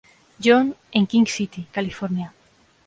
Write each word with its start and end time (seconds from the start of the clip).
John, 0.43 0.73
en 0.95 1.05
King 1.05 1.27
City, 1.27 1.67
California. 1.71 2.33